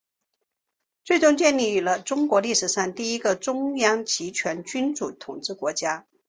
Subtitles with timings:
[1.03, 6.07] 最终建立了中国历史上第一个中央集权君主统治国家。